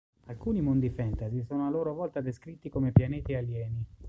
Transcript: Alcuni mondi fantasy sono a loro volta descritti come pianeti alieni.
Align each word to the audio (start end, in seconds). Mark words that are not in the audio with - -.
Alcuni 0.25 0.61
mondi 0.63 0.89
fantasy 0.89 1.43
sono 1.43 1.67
a 1.67 1.69
loro 1.69 1.93
volta 1.93 2.21
descritti 2.21 2.69
come 2.69 2.91
pianeti 2.91 3.35
alieni. 3.35 3.85